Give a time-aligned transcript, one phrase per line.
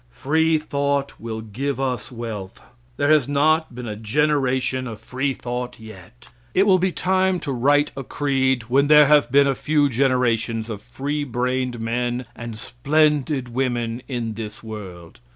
[0.15, 2.59] Free thought will give us wealth.
[2.97, 6.27] There has not been a generation of free thought yet.
[6.55, 10.71] It will be time to write a creed when there have been a few generations
[10.71, 15.19] of free brained men and splendid women in this world.